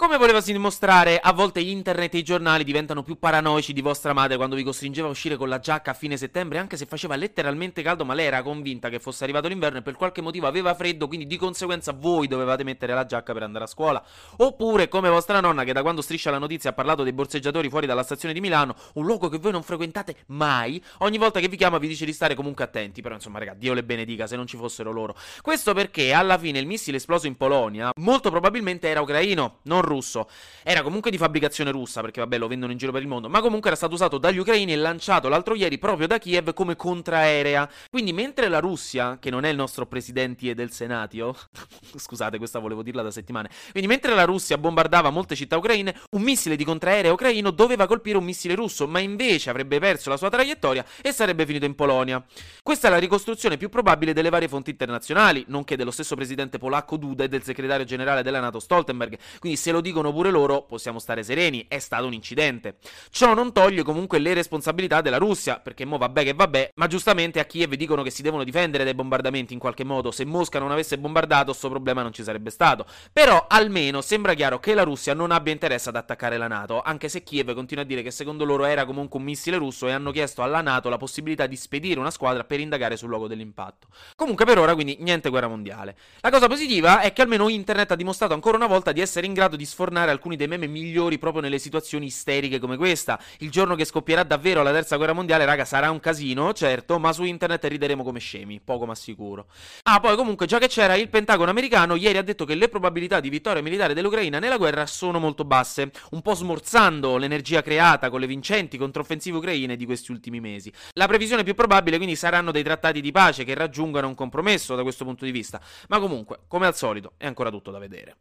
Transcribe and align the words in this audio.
Come 0.00 0.16
volevasi 0.16 0.52
dimostrare, 0.52 1.18
a 1.18 1.30
volte 1.34 1.60
internet 1.60 2.14
e 2.14 2.18
i 2.18 2.22
giornali 2.22 2.64
diventano 2.64 3.02
più 3.02 3.18
paranoici 3.18 3.74
di 3.74 3.82
vostra 3.82 4.14
madre 4.14 4.38
quando 4.38 4.56
vi 4.56 4.62
costringeva 4.62 5.06
a 5.06 5.10
uscire 5.10 5.36
con 5.36 5.50
la 5.50 5.58
giacca 5.58 5.90
a 5.90 5.94
fine 5.94 6.16
settembre, 6.16 6.56
anche 6.56 6.78
se 6.78 6.86
faceva 6.86 7.16
letteralmente 7.16 7.82
caldo, 7.82 8.06
ma 8.06 8.14
lei 8.14 8.24
era 8.24 8.40
convinta 8.40 8.88
che 8.88 8.98
fosse 8.98 9.24
arrivato 9.24 9.46
l'inverno 9.46 9.80
e 9.80 9.82
per 9.82 9.96
qualche 9.96 10.22
motivo 10.22 10.46
aveva 10.46 10.72
freddo, 10.72 11.06
quindi 11.06 11.26
di 11.26 11.36
conseguenza 11.36 11.92
voi 11.92 12.28
dovevate 12.28 12.64
mettere 12.64 12.94
la 12.94 13.04
giacca 13.04 13.34
per 13.34 13.42
andare 13.42 13.64
a 13.64 13.66
scuola. 13.66 14.02
Oppure, 14.38 14.88
come 14.88 15.10
vostra 15.10 15.38
nonna, 15.38 15.64
che 15.64 15.74
da 15.74 15.82
quando 15.82 16.00
striscia 16.00 16.30
la 16.30 16.38
notizia 16.38 16.70
ha 16.70 16.72
parlato 16.72 17.02
dei 17.02 17.12
borseggiatori 17.12 17.68
fuori 17.68 17.86
dalla 17.86 18.02
stazione 18.02 18.32
di 18.32 18.40
Milano, 18.40 18.76
un 18.94 19.04
luogo 19.04 19.28
che 19.28 19.36
voi 19.36 19.52
non 19.52 19.62
frequentate 19.62 20.16
mai, 20.28 20.82
ogni 21.00 21.18
volta 21.18 21.40
che 21.40 21.48
vi 21.48 21.58
chiama 21.58 21.76
vi 21.76 21.88
dice 21.88 22.06
di 22.06 22.14
stare 22.14 22.34
comunque 22.34 22.64
attenti. 22.64 23.02
Però, 23.02 23.14
insomma, 23.14 23.38
raga, 23.38 23.52
Dio 23.52 23.74
le 23.74 23.84
benedica 23.84 24.26
se 24.26 24.36
non 24.36 24.46
ci 24.46 24.56
fossero 24.56 24.92
loro. 24.92 25.14
Questo 25.42 25.74
perché 25.74 26.14
alla 26.14 26.38
fine 26.38 26.58
il 26.58 26.66
missile 26.66 26.96
esploso 26.96 27.26
in 27.26 27.36
Polonia 27.36 27.90
molto 27.96 28.30
probabilmente 28.30 28.88
era 28.88 29.02
ucraino, 29.02 29.58
non 29.64 29.88
russo. 29.90 30.28
Era 30.62 30.82
comunque 30.82 31.10
di 31.10 31.18
fabbricazione 31.18 31.70
russa, 31.70 32.00
perché 32.00 32.20
vabbè 32.20 32.38
lo 32.38 32.48
vendono 32.48 32.72
in 32.72 32.78
giro 32.78 32.92
per 32.92 33.02
il 33.02 33.08
mondo, 33.08 33.28
ma 33.28 33.40
comunque 33.40 33.68
era 33.68 33.76
stato 33.76 33.94
usato 33.94 34.18
dagli 34.18 34.38
ucraini 34.38 34.72
e 34.72 34.76
lanciato 34.76 35.28
l'altro 35.28 35.54
ieri 35.54 35.78
proprio 35.78 36.06
da 36.06 36.18
Kiev 36.18 36.52
come 36.52 36.76
contraerea. 36.76 37.68
Quindi 37.90 38.12
mentre 38.12 38.48
la 38.48 38.60
Russia, 38.60 39.18
che 39.18 39.30
non 39.30 39.44
è 39.44 39.48
il 39.48 39.56
nostro 39.56 39.86
presidente 39.86 40.54
del 40.54 40.70
Senatio, 40.70 41.34
scusate 41.96 42.38
questa 42.38 42.58
volevo 42.58 42.82
dirla 42.82 43.02
da 43.02 43.10
settimane, 43.10 43.50
quindi 43.72 43.88
mentre 43.88 44.14
la 44.14 44.24
Russia 44.24 44.56
bombardava 44.56 45.10
molte 45.10 45.34
città 45.34 45.56
ucraine, 45.56 45.94
un 46.10 46.22
missile 46.22 46.56
di 46.56 46.64
contraerea 46.64 47.12
ucraino 47.12 47.50
doveva 47.50 47.86
colpire 47.86 48.16
un 48.16 48.24
missile 48.24 48.54
russo, 48.54 48.86
ma 48.86 49.00
invece 49.00 49.50
avrebbe 49.50 49.78
perso 49.78 50.08
la 50.08 50.16
sua 50.16 50.30
traiettoria 50.30 50.84
e 51.02 51.12
sarebbe 51.12 51.44
finito 51.44 51.64
in 51.64 51.74
Polonia. 51.74 52.24
Questa 52.62 52.88
è 52.88 52.90
la 52.90 52.98
ricostruzione 52.98 53.56
più 53.56 53.68
probabile 53.68 54.12
delle 54.12 54.30
varie 54.30 54.48
fonti 54.48 54.70
internazionali, 54.70 55.44
nonché 55.48 55.76
dello 55.76 55.90
stesso 55.90 56.14
presidente 56.14 56.58
polacco 56.58 56.96
Duda 56.96 57.24
e 57.24 57.28
del 57.28 57.42
segretario 57.42 57.84
generale 57.84 58.22
della 58.22 58.40
NATO 58.40 58.60
Stoltenberg, 58.60 59.18
quindi 59.38 59.58
se 59.58 59.72
lo 59.72 59.79
dicono 59.80 60.12
pure 60.12 60.30
loro 60.30 60.62
possiamo 60.62 60.98
stare 60.98 61.22
sereni, 61.22 61.66
è 61.68 61.78
stato 61.78 62.06
un 62.06 62.12
incidente. 62.12 62.78
Ciò 63.10 63.34
non 63.34 63.52
toglie 63.52 63.82
comunque 63.82 64.18
le 64.18 64.34
responsabilità 64.34 65.00
della 65.00 65.18
Russia, 65.18 65.60
perché 65.60 65.84
mo 65.84 65.98
vabbè 65.98 66.24
che 66.24 66.34
vabbè, 66.34 66.72
ma 66.74 66.86
giustamente 66.86 67.40
a 67.40 67.44
Kiev 67.44 67.74
dicono 67.74 68.02
che 68.02 68.10
si 68.10 68.22
devono 68.22 68.44
difendere 68.44 68.84
dai 68.84 68.94
bombardamenti 68.94 69.52
in 69.52 69.58
qualche 69.58 69.84
modo, 69.84 70.10
se 70.10 70.24
Mosca 70.24 70.58
non 70.58 70.70
avesse 70.70 70.98
bombardato 70.98 71.52
sto 71.52 71.68
problema 71.68 72.02
non 72.02 72.12
ci 72.12 72.22
sarebbe 72.22 72.50
stato. 72.50 72.86
Però 73.12 73.46
almeno 73.48 74.00
sembra 74.00 74.34
chiaro 74.34 74.58
che 74.60 74.74
la 74.74 74.82
Russia 74.82 75.14
non 75.14 75.30
abbia 75.30 75.52
interesse 75.52 75.88
ad 75.88 75.96
attaccare 75.96 76.36
la 76.36 76.48
NATO, 76.48 76.80
anche 76.82 77.08
se 77.08 77.22
Kiev 77.22 77.54
continua 77.54 77.84
a 77.84 77.86
dire 77.86 78.02
che 78.02 78.10
secondo 78.10 78.44
loro 78.44 78.64
era 78.64 78.84
comunque 78.84 79.18
un 79.18 79.24
missile 79.24 79.56
russo 79.56 79.88
e 79.88 79.92
hanno 79.92 80.10
chiesto 80.10 80.42
alla 80.42 80.60
NATO 80.60 80.88
la 80.88 80.96
possibilità 80.96 81.46
di 81.46 81.56
spedire 81.56 82.00
una 82.00 82.10
squadra 82.10 82.44
per 82.44 82.60
indagare 82.60 82.96
sul 82.96 83.08
luogo 83.08 83.28
dell'impatto. 83.28 83.88
Comunque 84.16 84.44
per 84.44 84.58
ora 84.58 84.74
quindi 84.74 84.96
niente 85.00 85.28
guerra 85.30 85.48
mondiale. 85.48 85.96
La 86.20 86.30
cosa 86.30 86.46
positiva 86.46 87.00
è 87.00 87.12
che 87.12 87.22
almeno 87.22 87.48
internet 87.48 87.92
ha 87.92 87.96
dimostrato 87.96 88.34
ancora 88.34 88.56
una 88.56 88.66
volta 88.66 88.92
di 88.92 89.00
essere 89.00 89.26
in 89.26 89.32
grado 89.32 89.56
di 89.56 89.64
sfornare 89.70 90.10
alcuni 90.10 90.36
dei 90.36 90.48
meme 90.48 90.66
migliori 90.66 91.18
proprio 91.18 91.40
nelle 91.40 91.58
situazioni 91.58 92.06
isteriche 92.06 92.58
come 92.58 92.76
questa. 92.76 93.18
Il 93.38 93.50
giorno 93.50 93.76
che 93.76 93.84
scoppierà 93.84 94.24
davvero 94.24 94.62
la 94.62 94.72
terza 94.72 94.96
guerra 94.96 95.12
mondiale, 95.12 95.44
raga, 95.44 95.64
sarà 95.64 95.90
un 95.90 96.00
casino, 96.00 96.52
certo, 96.52 96.98
ma 96.98 97.12
su 97.12 97.22
internet 97.22 97.64
rideremo 97.64 98.02
come 98.02 98.18
scemi, 98.18 98.60
poco 98.60 98.84
ma 98.84 98.94
sicuro. 98.94 99.46
Ah, 99.84 100.00
poi 100.00 100.16
comunque, 100.16 100.46
già 100.46 100.58
che 100.58 100.68
c'era, 100.68 100.96
il 100.96 101.08
Pentagono 101.08 101.50
americano 101.50 101.94
ieri 101.94 102.18
ha 102.18 102.22
detto 102.22 102.44
che 102.44 102.54
le 102.54 102.68
probabilità 102.68 103.20
di 103.20 103.28
vittoria 103.28 103.62
militare 103.62 103.94
dell'Ucraina 103.94 104.38
nella 104.38 104.56
guerra 104.56 104.86
sono 104.86 105.18
molto 105.18 105.44
basse, 105.44 105.90
un 106.10 106.22
po' 106.22 106.34
smorzando 106.34 107.16
l'energia 107.16 107.62
creata 107.62 108.10
con 108.10 108.20
le 108.20 108.26
vincenti 108.26 108.76
controffensive 108.76 109.36
ucraine 109.36 109.76
di 109.76 109.84
questi 109.86 110.10
ultimi 110.10 110.40
mesi. 110.40 110.72
La 110.94 111.06
previsione 111.06 111.44
più 111.44 111.54
probabile 111.54 111.96
quindi 111.96 112.16
saranno 112.16 112.50
dei 112.50 112.62
trattati 112.64 113.00
di 113.00 113.12
pace 113.12 113.44
che 113.44 113.54
raggiungano 113.54 114.08
un 114.08 114.14
compromesso 114.14 114.74
da 114.74 114.82
questo 114.82 115.04
punto 115.04 115.24
di 115.24 115.30
vista, 115.30 115.60
ma 115.88 115.98
comunque, 116.00 116.40
come 116.48 116.66
al 116.66 116.76
solito, 116.76 117.12
è 117.16 117.26
ancora 117.26 117.50
tutto 117.50 117.70
da 117.70 117.78
vedere. 117.78 118.16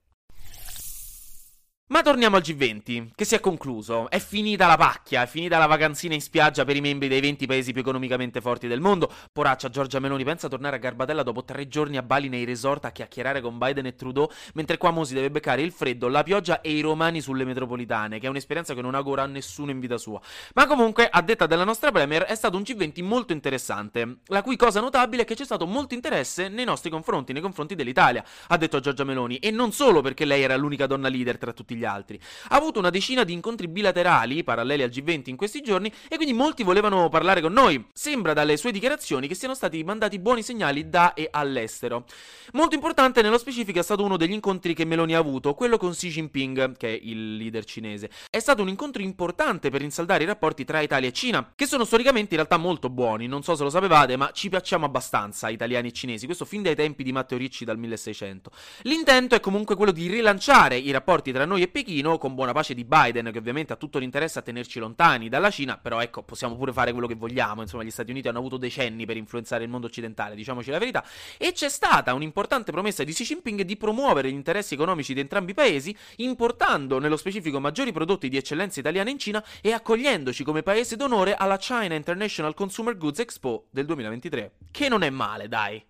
Ma 1.91 2.03
torniamo 2.03 2.35
al 2.35 2.44
G20, 2.44 3.07
che 3.16 3.25
si 3.25 3.33
è 3.33 3.39
concluso. 3.39 4.11
È 4.11 4.19
finita 4.19 4.67
la 4.67 4.77
pacchia, 4.77 5.23
è 5.23 5.25
finita 5.25 5.57
la 5.57 5.66
vacanzina 5.66 6.13
in 6.13 6.22
spiaggia 6.22 6.63
per 6.63 6.75
i 6.75 6.81
membri 6.81 7.07
dei 7.07 7.19
20 7.19 7.47
paesi 7.47 7.72
più 7.72 7.81
economicamente 7.81 8.41
forti 8.41 8.67
del 8.67 8.79
mondo. 8.79 9.11
Poraccia, 9.33 9.69
Giorgia 9.69 9.97
Meloni 9.97 10.23
pensa 10.23 10.45
a 10.45 10.50
tornare 10.51 10.75
a 10.75 10.79
Garbatella 10.79 11.23
dopo 11.23 11.44
tre 11.44 11.67
giorni 11.67 11.97
a 11.97 12.03
Bali 12.03 12.29
nei 12.29 12.45
resort 12.45 12.85
a 12.85 12.91
chiacchierare 12.91 13.41
con 13.41 13.57
Biden 13.57 13.88
e 13.88 13.95
Trudeau, 13.95 14.29
mentre 14.53 14.77
qua 14.77 14.91
mo 14.91 15.03
si 15.03 15.16
deve 15.16 15.31
beccare 15.31 15.63
il 15.63 15.72
freddo, 15.72 16.09
la 16.09 16.22
pioggia 16.22 16.61
e 16.61 16.73
i 16.73 16.81
romani 16.81 17.22
sulle 17.22 17.44
metropolitane, 17.44 18.19
che 18.19 18.27
è 18.27 18.29
un'esperienza 18.29 18.75
che 18.75 18.81
non 18.83 18.94
augura 18.94 19.23
a 19.23 19.25
nessuno 19.25 19.71
in 19.71 19.79
vita 19.79 19.97
sua. 19.97 20.21
Ma 20.53 20.67
comunque, 20.67 21.09
a 21.09 21.23
detta 21.23 21.47
della 21.47 21.63
nostra 21.63 21.91
Premier, 21.91 22.21
è 22.21 22.35
stato 22.35 22.56
un 22.56 22.61
G20 22.61 23.03
molto 23.03 23.33
interessante, 23.33 24.17
la 24.25 24.44
cui 24.44 24.57
cosa 24.57 24.79
notabile 24.79 25.23
è 25.23 25.25
che 25.25 25.33
c'è 25.33 25.44
stato 25.44 25.66
molto 25.66 25.95
interesse 25.95 26.50
nei 26.50 26.66
nostri 26.66 26.91
confronti, 26.91 27.33
nei 27.33 27.41
confronti 27.41 27.73
dell'Italia, 27.73 28.23
ha 28.50 28.57
detto 28.57 28.79
Giorgia 28.79 29.03
Meloni, 29.03 29.38
e 29.38 29.50
non 29.50 29.71
solo 29.71 30.01
perché 30.01 30.23
lei 30.23 30.44
era 30.44 30.56
l'unica 30.56 30.85
donna 30.85 31.07
leader 31.07 31.39
tra 31.39 31.51
tutti 31.51 31.73
gli 31.73 31.77
altri. 31.85 32.19
Ha 32.50 32.56
avuto 32.56 32.79
una 32.79 32.90
decina 32.90 33.23
di 33.23 33.34
incontri 33.34 33.67
bilaterali 33.67 34.44
paralleli 34.44 34.84
al 34.84 34.90
G20 34.90 35.29
in 35.29 35.35
questi 35.35 35.62
giorni 35.62 35.91
e 36.07 36.16
quindi 36.16 36.34
molti 36.34 36.63
volevano 36.63 37.09
parlare 37.09 37.41
con 37.41 37.53
noi. 37.53 37.85
Sembra 37.94 38.34
dalle 38.34 38.57
sue 38.57 38.72
dichiarazioni 38.72 39.28
che 39.28 39.35
siano 39.35 39.56
stati 39.56 39.84
mandati 39.84 40.19
buoni 40.19 40.44
segnali 40.44 40.89
da 40.89 41.13
e 41.13 41.28
all'estero. 41.31 42.06
Molto 42.53 42.75
importante 42.75 43.22
nello 43.22 43.38
specifico 43.38 43.79
è 43.79 43.84
stato 43.84 44.03
uno 44.03 44.18
degli 44.18 44.31
incontri 44.31 44.73
che 44.73 44.85
Meloni 44.85 45.16
ha 45.16 45.19
avuto, 45.19 45.53
quello 45.53 45.78
con 45.78 45.91
Xi 45.91 46.09
Jinping, 46.09 46.78
che 46.78 46.88
è 46.89 47.00
il 47.01 47.38
leader 47.38 47.63
cinese. 47.63 48.09
È 48.29 48.39
stato 48.39 48.62
un 48.62 48.68
incontro 48.68 49.01
importante 49.01 49.69
per 49.69 49.81
rinsaldare 49.81 50.23
i 50.23 50.28
rapporti 50.28 50.66
tra 50.66 50.81
Italia 50.81 51.09
e 51.09 51.13
Cina, 51.13 51.51
che 51.56 51.66
sono 51.66 51.85
storicamente 51.85 52.29
in 52.31 52.38
realtà 52.38 52.57
molto 52.57 52.89
buoni, 52.89 53.28
non 53.28 53.44
so 53.44 53.56
se 53.56 53.63
lo 53.63 53.69
sapevate, 53.69 54.18
ma 54.18 54.31
ci 54.31 54.50
piacciamo 54.50 54.85
abbastanza 54.85 55.50
italiani 55.50 55.89
e 55.89 55.91
cinesi, 55.91 56.25
questo 56.25 56.45
fin 56.45 56.62
dai 56.62 56.75
tempi 56.75 57.03
di 57.03 57.12
Matteo 57.12 57.38
Ricci 57.38 57.66
dal 57.66 57.78
1600. 57.78 58.51
L'intento 58.81 59.35
è 59.35 59.39
comunque 59.39 59.75
quello 59.75 59.91
di 59.91 60.07
rilanciare 60.07 60.78
i 60.78 60.91
rapporti 60.91 61.31
tra 61.31 61.45
noi 61.45 61.62
e 61.62 61.68
Pechino 61.69 62.18
con 62.18 62.35
buona 62.35 62.52
pace 62.52 62.74
di 62.74 62.84
Biden, 62.84 63.31
che 63.31 63.38
ovviamente 63.38 63.74
ha 63.74 63.75
tutto 63.75 64.00
l'interesse 64.00 64.40
a 64.40 64.41
tenerci 64.41 64.80
lontani 64.80 65.30
dalla 65.30 65.50
Cina, 65.50 65.78
però 65.78 66.02
ecco, 66.02 66.24
possiamo 66.24 66.56
pure 66.56 66.74
fare 66.74 66.91
quello 66.91 67.07
che 67.07 67.16
vogliamo, 67.16 67.62
insomma, 67.62 67.84
gli 67.84 67.91
Stati 67.91 68.12
Uniti 68.12 68.28
hanno 68.28 68.40
avuto 68.40 68.57
decenni 68.57 69.06
per 69.06 69.18
influenzare 69.18 69.63
il 69.63 69.69
mondo 69.69 69.88
occidentale, 69.88 70.35
diciamoci 70.35 70.69
la 70.69 70.78
verità, 70.78 71.03
e 71.38 71.52
c'è 71.52 71.69
stata 71.69 72.13
un'importante 72.13 72.72
promessa 72.72 73.03
di 73.03 73.13
Xi 73.13 73.24
Jinping 73.24 73.62
di 73.62 73.78
promuovere 73.78 74.30
gli 74.30 74.35
interessi 74.35 74.74
economici 74.74 75.13
di 75.13 75.19
entrambi 75.19 75.52
i 75.52 75.56
paesi, 75.56 75.96
importando 76.18 77.00
nello 77.00 77.18
specifico 77.18 77.59
maggiori 77.59 77.91
prodotti 77.91 78.30
di 78.30 78.38
eccellenza 78.38 78.80
italiana 78.80 79.09
in 79.09 79.19
Cina 79.19 79.44
e 79.62 79.72
accogliendoci 79.72 80.44
come 80.44 80.63
paese 80.63 80.96
d'onore 80.96 81.36
alla 81.36 81.57
China 81.57 81.96
International 81.96 82.53
Consumer 82.53 82.97
Goods 82.97 83.19
Expo 83.19 83.68
del 83.69 83.86
2023. 83.86 84.53
Che 84.72 84.90
non 84.90 85.03
è 85.03 85.09
male, 85.09 85.47
dai. 85.47 85.84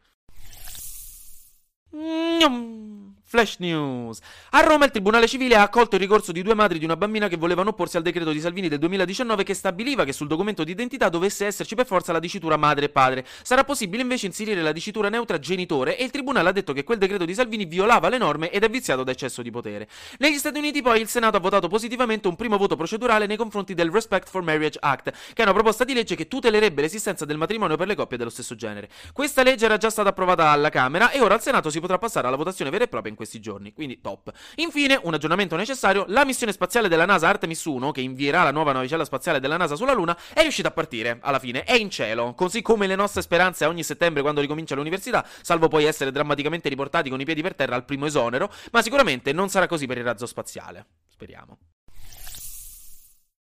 Flash 3.30 3.58
News. 3.60 4.18
A 4.50 4.62
Roma 4.62 4.86
il 4.86 4.92
Tribunale 4.92 5.28
Civile 5.28 5.56
ha 5.56 5.62
accolto 5.62 5.94
il 5.94 6.02
ricorso 6.02 6.32
di 6.32 6.42
due 6.42 6.56
madri 6.56 6.80
di 6.80 6.86
una 6.86 6.98
bambina 6.98 7.28
che 7.28 7.38
volevano 7.38 7.70
opporsi 7.70 7.96
al 7.96 8.02
decreto 8.02 8.32
di 8.32 8.40
Salvini 8.40 8.70
del 8.70 8.80
2019 8.80 9.44
che 9.44 9.54
stabiliva 9.54 10.04
che 10.04 10.14
sul 10.14 10.26
documento 10.26 10.64
di 10.64 10.72
identità 10.72 11.10
dovesse 11.10 11.46
esserci 11.46 11.76
per 11.76 11.86
forza 11.86 12.12
la 12.12 12.18
dicitura 12.18 12.58
madre 12.58 12.86
e 12.86 12.90
padre. 12.90 13.24
Sarà 13.44 13.64
possibile 13.64 14.02
invece 14.02 14.26
inserire 14.26 14.64
la 14.64 14.72
dicitura 14.72 15.10
neutra 15.10 15.38
genitore 15.38 15.96
e 15.96 16.06
il 16.06 16.10
Tribunale 16.10 16.50
ha 16.50 16.52
detto 16.52 16.74
che 16.74 16.84
quel 16.84 16.98
decreto 16.98 17.24
di 17.24 17.36
Salvini 17.36 17.66
violava 17.66 18.10
le 18.10 18.18
norme 18.18 18.50
ed 18.50 18.64
è 18.64 18.70
viziato 18.70 19.04
da 19.04 19.12
eccesso 19.12 19.44
di 19.44 19.52
potere. 19.52 19.88
Negli 20.18 20.38
Stati 20.40 20.58
Uniti 20.58 20.82
poi 20.82 21.00
il 21.00 21.08
Senato 21.08 21.38
ha 21.38 21.40
votato 21.40 21.68
positivamente 21.68 22.28
un 22.28 22.36
primo 22.36 22.58
voto 22.58 22.76
procedurale 22.76 23.28
nei 23.28 23.38
confronti 23.38 23.76
del 23.76 23.92
Respect 23.92 24.28
for 24.28 24.42
Marriage 24.42 24.80
Act, 24.82 25.12
che 25.12 25.42
è 25.42 25.44
una 25.44 25.54
proposta 25.54 25.84
di 25.84 25.94
legge 25.94 26.16
che 26.16 26.28
tutelerebbe 26.28 26.82
l'esistenza 26.82 27.26
del 27.26 27.38
matrimonio 27.38 27.78
per 27.78 27.86
le 27.86 27.94
coppie 27.94 28.18
dello 28.18 28.32
stesso 28.32 28.56
genere. 28.56 28.90
Questa 29.14 29.44
legge 29.44 29.66
era 29.66 29.78
già 29.78 29.92
stata 29.92 30.10
approvata 30.10 30.50
alla 30.50 30.70
Camera 30.70 31.12
e 31.12 31.22
ora 31.22 31.36
al 31.36 31.44
Senato 31.44 31.70
si 31.70 31.80
potrà 31.80 32.00
passare 32.00 32.26
alla 32.26 32.36
votazione 32.36 32.72
vera 32.72 32.86
e 32.86 32.88
propria 32.88 33.12
in 33.12 33.18
questi 33.20 33.42
giorni, 33.42 33.74
quindi 33.74 34.00
top. 34.00 34.32
Infine, 34.56 34.98
un 35.04 35.14
aggiornamento 35.14 35.58
necessario, 35.58 36.06
la 36.08 36.24
missione 36.24 36.54
spaziale 36.54 36.88
della 36.88 37.04
NASA 37.04 37.28
Artemis 37.28 37.66
1, 37.66 37.92
che 37.92 38.00
invierà 38.00 38.44
la 38.44 38.52
nuova 38.52 38.72
navicella 38.72 39.04
spaziale 39.04 39.42
della 39.42 39.58
NASA 39.58 39.76
sulla 39.76 39.92
Luna, 39.92 40.18
è 40.34 40.42
riuscita 40.42 40.70
a 40.70 40.72
partire, 40.72 41.18
alla 41.22 41.38
fine, 41.38 41.66
è 41.66 41.74
in 41.74 41.90
cielo, 41.90 42.34
così 42.34 42.62
come 42.62 42.88
le 42.88 42.96
nostre 42.96 43.22
speranze 43.22 43.66
ogni 43.66 43.84
settembre 43.84 44.22
quando 44.22 44.40
ricomincia 44.40 44.74
l'università, 44.74 45.28
salvo 45.42 45.68
poi 45.68 45.84
essere 45.84 46.14
drammaticamente 46.14 46.70
riportati 46.70 47.10
con 47.10 47.20
i 47.20 47.26
piedi 47.26 47.42
per 47.42 47.56
terra 47.56 47.76
al 47.76 47.84
primo 47.84 48.06
esonero, 48.06 48.50
ma 48.72 48.82
sicuramente 48.82 49.34
non 49.34 49.50
sarà 49.50 49.68
così 49.68 49.86
per 49.86 49.98
il 49.98 50.06
razzo 50.06 50.26
spaziale. 50.26 50.86
Speriamo. 51.10 51.58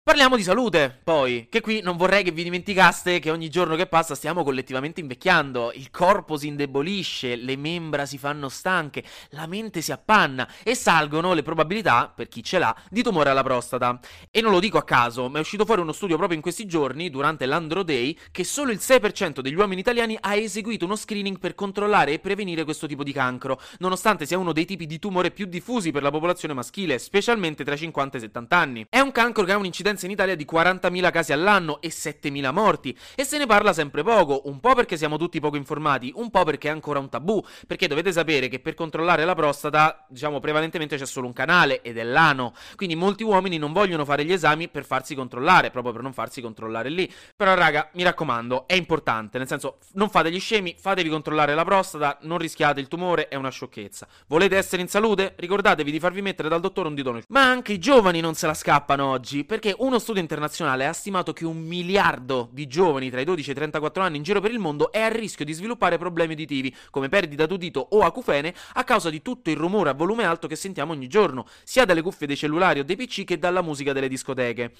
Parliamo 0.09 0.35
di 0.35 0.41
salute, 0.41 1.01
poi, 1.03 1.45
che 1.51 1.61
qui 1.61 1.81
non 1.81 1.95
vorrei 1.95 2.23
che 2.23 2.31
vi 2.31 2.41
dimenticaste 2.41 3.19
che 3.19 3.29
ogni 3.29 3.47
giorno 3.47 3.75
che 3.75 3.85
passa 3.85 4.15
stiamo 4.15 4.43
collettivamente 4.43 5.01
invecchiando, 5.01 5.71
il 5.75 5.91
corpo 5.91 6.35
si 6.35 6.47
indebolisce, 6.47 7.35
le 7.35 7.55
membra 7.55 8.07
si 8.07 8.17
fanno 8.17 8.49
stanche, 8.49 9.03
la 9.29 9.45
mente 9.45 9.81
si 9.81 9.91
appanna 9.91 10.51
e 10.63 10.73
salgono 10.73 11.33
le 11.33 11.43
probabilità, 11.43 12.11
per 12.13 12.27
chi 12.27 12.41
ce 12.41 12.57
l'ha, 12.57 12.75
di 12.89 13.03
tumore 13.03 13.29
alla 13.29 13.43
prostata. 13.43 13.99
E 14.31 14.41
non 14.41 14.51
lo 14.51 14.59
dico 14.59 14.79
a 14.79 14.83
caso, 14.83 15.29
ma 15.29 15.37
è 15.37 15.41
uscito 15.41 15.63
fuori 15.63 15.81
uno 15.81 15.91
studio 15.91 16.15
proprio 16.15 16.37
in 16.37 16.41
questi 16.41 16.65
giorni, 16.65 17.11
durante 17.11 17.45
l'Andro 17.45 17.83
Day, 17.83 18.17
che 18.31 18.43
solo 18.43 18.71
il 18.71 18.79
6% 18.81 19.41
degli 19.41 19.53
uomini 19.53 19.81
italiani 19.81 20.17
ha 20.19 20.33
eseguito 20.33 20.85
uno 20.85 20.95
screening 20.95 21.37
per 21.37 21.53
controllare 21.53 22.13
e 22.13 22.19
prevenire 22.19 22.63
questo 22.63 22.87
tipo 22.87 23.03
di 23.03 23.13
cancro, 23.13 23.61
nonostante 23.77 24.25
sia 24.25 24.39
uno 24.39 24.53
dei 24.53 24.65
tipi 24.65 24.87
di 24.87 24.97
tumore 24.97 25.29
più 25.29 25.45
diffusi 25.45 25.91
per 25.91 26.01
la 26.01 26.09
popolazione 26.09 26.55
maschile, 26.55 26.97
specialmente 26.97 27.63
tra 27.63 27.75
i 27.75 27.77
50 27.77 28.15
e 28.15 28.19
i 28.19 28.23
70 28.23 28.57
anni. 28.57 28.85
È 28.89 28.99
un 28.99 29.11
cancro 29.11 29.43
che 29.43 29.51
ha 29.51 29.57
un'incidenza 29.57 29.97
un'incidenza 29.99 30.05
in 30.05 30.11
Italia 30.11 30.35
di 30.35 30.47
40.000 30.49 31.11
casi 31.11 31.33
all'anno 31.33 31.81
e 31.81 31.89
7.000 31.89 32.51
morti. 32.51 32.97
E 33.15 33.23
se 33.23 33.37
ne 33.37 33.45
parla 33.45 33.73
sempre 33.73 34.03
poco, 34.03 34.43
un 34.45 34.59
po' 34.59 34.73
perché 34.73 34.97
siamo 34.97 35.17
tutti 35.17 35.39
poco 35.39 35.57
informati, 35.57 36.11
un 36.15 36.29
po' 36.29 36.43
perché 36.43 36.69
è 36.69 36.71
ancora 36.71 36.99
un 36.99 37.09
tabù. 37.09 37.43
Perché 37.67 37.87
dovete 37.87 38.11
sapere 38.11 38.47
che 38.47 38.59
per 38.59 38.75
controllare 38.75 39.25
la 39.25 39.35
prostata, 39.35 40.05
diciamo, 40.07 40.39
prevalentemente 40.39 40.97
c'è 40.97 41.05
solo 41.05 41.27
un 41.27 41.33
canale 41.33 41.81
ed 41.81 41.97
è 41.97 42.03
l'ano. 42.03 42.53
Quindi 42.75 42.95
molti 42.95 43.23
uomini 43.23 43.57
non 43.57 43.73
vogliono 43.73 44.05
fare 44.05 44.23
gli 44.23 44.31
esami 44.31 44.69
per 44.69 44.85
farsi 44.85 45.15
controllare, 45.15 45.71
proprio 45.71 45.93
per 45.93 46.01
non 46.01 46.13
farsi 46.13 46.41
controllare 46.41 46.89
lì. 46.89 47.11
Però, 47.35 47.53
raga, 47.53 47.89
mi 47.93 48.03
raccomando, 48.03 48.67
è 48.67 48.73
importante. 48.73 49.37
Nel 49.37 49.47
senso, 49.47 49.77
non 49.93 50.09
fate 50.09 50.31
gli 50.31 50.39
scemi, 50.39 50.75
fatevi 50.77 51.09
controllare 51.09 51.55
la 51.55 51.63
prostata, 51.63 52.17
non 52.21 52.37
rischiate 52.37 52.79
il 52.79 52.87
tumore, 52.87 53.27
è 53.27 53.35
una 53.35 53.49
sciocchezza. 53.49 54.07
Volete 54.27 54.57
essere 54.57 54.81
in 54.81 54.87
salute? 54.87 55.33
Ricordatevi 55.37 55.91
di 55.91 55.99
farvi 55.99 56.21
mettere 56.21 56.49
dal 56.49 56.59
dottore 56.59 56.87
un 56.87 56.95
dito 56.95 57.11
nel 57.11 57.23
Ma 57.29 57.43
anche 57.43 57.73
i 57.73 57.79
giovani 57.79 58.19
non 58.19 58.35
se 58.35 58.47
la 58.47 58.53
scappano 58.53 59.05
oggi, 59.05 59.43
perché 59.43 59.73
uno 59.89 59.97
studio 59.97 60.21
internazionale 60.21 60.85
ha 60.85 60.93
stimato 60.93 61.33
che 61.33 61.45
un 61.45 61.57
miliardo 61.57 62.49
di 62.51 62.67
giovani 62.67 63.09
tra 63.09 63.21
i 63.21 63.25
12 63.25 63.49
e 63.49 63.51
i 63.53 63.55
34 63.55 64.03
anni 64.03 64.17
in 64.17 64.23
giro 64.23 64.39
per 64.39 64.51
il 64.51 64.59
mondo 64.59 64.91
è 64.91 65.01
a 65.01 65.07
rischio 65.07 65.43
di 65.43 65.51
sviluppare 65.51 65.97
problemi 65.97 66.33
uditivi, 66.33 66.73
come 66.91 67.09
perdita 67.09 67.47
d'udito 67.47 67.87
o 67.89 68.01
acufene, 68.01 68.53
a 68.73 68.83
causa 68.83 69.09
di 69.09 69.23
tutto 69.23 69.49
il 69.49 69.57
rumore 69.57 69.89
a 69.89 69.93
volume 69.93 70.25
alto 70.25 70.47
che 70.47 70.55
sentiamo 70.55 70.93
ogni 70.93 71.07
giorno, 71.07 71.47
sia 71.63 71.85
dalle 71.85 72.03
cuffie 72.03 72.27
dei 72.27 72.37
cellulari 72.37 72.81
o 72.81 72.83
dei 72.83 72.95
PC 72.95 73.23
che 73.23 73.39
dalla 73.39 73.63
musica 73.63 73.91
delle 73.91 74.07
discoteche. 74.07 74.73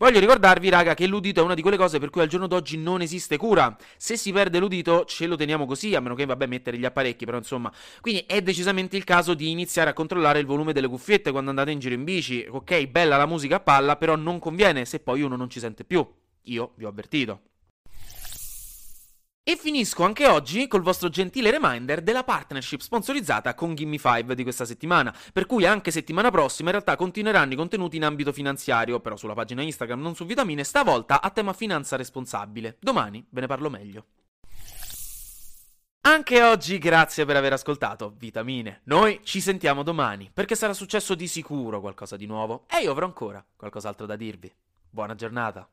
Voglio 0.00 0.18
ricordarvi, 0.18 0.70
raga, 0.70 0.94
che 0.94 1.06
l'udito 1.06 1.42
è 1.42 1.44
una 1.44 1.52
di 1.52 1.60
quelle 1.60 1.76
cose 1.76 1.98
per 1.98 2.08
cui 2.08 2.22
al 2.22 2.26
giorno 2.26 2.46
d'oggi 2.46 2.78
non 2.78 3.02
esiste 3.02 3.36
cura. 3.36 3.76
Se 3.98 4.16
si 4.16 4.32
perde 4.32 4.58
l'udito, 4.58 5.04
ce 5.04 5.26
lo 5.26 5.36
teniamo 5.36 5.66
così, 5.66 5.94
a 5.94 6.00
meno 6.00 6.14
che, 6.14 6.24
vabbè, 6.24 6.46
mettere 6.46 6.78
gli 6.78 6.86
apparecchi, 6.86 7.26
però 7.26 7.36
insomma. 7.36 7.70
Quindi 8.00 8.24
è 8.26 8.40
decisamente 8.40 8.96
il 8.96 9.04
caso 9.04 9.34
di 9.34 9.50
iniziare 9.50 9.90
a 9.90 9.92
controllare 9.92 10.38
il 10.38 10.46
volume 10.46 10.72
delle 10.72 10.88
cuffiette 10.88 11.30
quando 11.30 11.50
andate 11.50 11.72
in 11.72 11.80
giro 11.80 11.94
in 11.94 12.04
bici. 12.04 12.46
Ok, 12.48 12.86
bella 12.86 13.18
la 13.18 13.26
musica 13.26 13.56
a 13.56 13.60
palla, 13.60 13.96
però 13.96 14.16
non 14.16 14.38
conviene 14.38 14.86
se 14.86 15.00
poi 15.00 15.20
uno 15.20 15.36
non 15.36 15.50
ci 15.50 15.60
sente 15.60 15.84
più. 15.84 16.02
Io 16.44 16.72
vi 16.76 16.86
ho 16.86 16.88
avvertito. 16.88 17.49
E 19.50 19.56
finisco 19.56 20.04
anche 20.04 20.28
oggi 20.28 20.68
col 20.68 20.80
vostro 20.80 21.08
gentile 21.08 21.50
reminder 21.50 22.02
della 22.02 22.22
partnership 22.22 22.78
sponsorizzata 22.78 23.56
con 23.56 23.74
Gimme 23.74 23.98
5 23.98 24.36
di 24.36 24.44
questa 24.44 24.64
settimana, 24.64 25.12
per 25.32 25.46
cui 25.46 25.66
anche 25.66 25.90
settimana 25.90 26.30
prossima 26.30 26.68
in 26.68 26.76
realtà 26.76 26.94
continueranno 26.94 27.54
i 27.54 27.56
contenuti 27.56 27.96
in 27.96 28.04
ambito 28.04 28.32
finanziario, 28.32 29.00
però 29.00 29.16
sulla 29.16 29.34
pagina 29.34 29.62
Instagram 29.62 30.00
non 30.00 30.14
su 30.14 30.24
vitamine, 30.24 30.62
stavolta 30.62 31.20
a 31.20 31.30
tema 31.30 31.52
finanza 31.52 31.96
responsabile. 31.96 32.76
Domani 32.78 33.26
ve 33.28 33.40
ne 33.40 33.46
parlo 33.48 33.70
meglio. 33.70 34.04
Anche 36.02 36.44
oggi 36.44 36.78
grazie 36.78 37.24
per 37.24 37.34
aver 37.34 37.54
ascoltato 37.54 38.14
Vitamine. 38.16 38.82
Noi 38.84 39.18
ci 39.24 39.40
sentiamo 39.40 39.82
domani, 39.82 40.30
perché 40.32 40.54
sarà 40.54 40.74
successo 40.74 41.16
di 41.16 41.26
sicuro 41.26 41.80
qualcosa 41.80 42.16
di 42.16 42.26
nuovo 42.26 42.66
e 42.70 42.84
io 42.84 42.92
avrò 42.92 43.04
ancora 43.04 43.44
qualcos'altro 43.56 44.06
da 44.06 44.14
dirvi. 44.14 44.54
Buona 44.88 45.16
giornata. 45.16 45.68